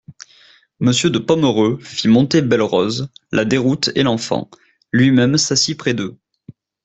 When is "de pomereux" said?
1.11-1.77